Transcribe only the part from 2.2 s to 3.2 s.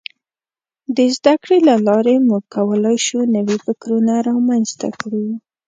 موږ کولای شو